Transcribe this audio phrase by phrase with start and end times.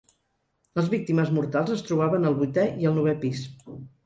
[0.79, 3.47] Les víctimes mortals es trobaven al vuitè i al novè pis.